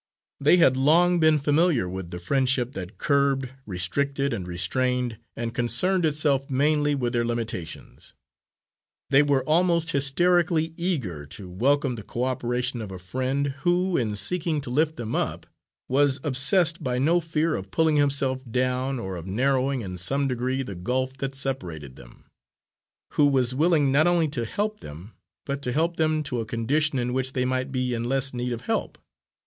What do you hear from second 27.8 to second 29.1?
in less need of help.